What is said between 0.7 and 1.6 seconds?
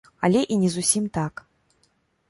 зусім так.